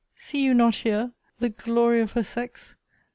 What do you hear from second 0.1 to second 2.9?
See you not here! the glory of her sex?